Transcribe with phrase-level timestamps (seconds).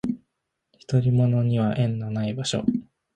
[0.87, 2.63] 独り者には縁のない場所